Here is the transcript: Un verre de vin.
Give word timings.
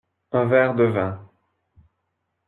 Un 0.37 0.45
verre 0.53 0.73
de 0.79 0.85
vin. 0.95 1.11